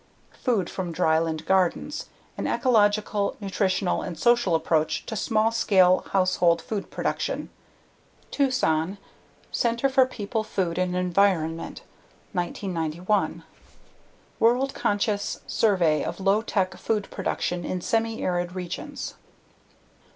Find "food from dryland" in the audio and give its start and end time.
0.33-1.45